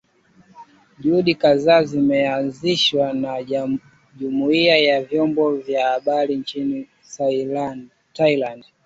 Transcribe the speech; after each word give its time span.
Juhudi 0.99 1.35
kadhaa 1.35 1.83
zimeanzishwa 1.83 3.13
na 3.13 3.43
jumuiya 4.17 5.01
za 5.01 5.07
vyombo 5.07 5.55
vya 5.55 5.87
habari 5.87 6.35
nchini 6.37 6.87
Thailand 8.13 8.65